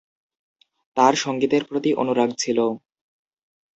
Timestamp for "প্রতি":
1.63-1.91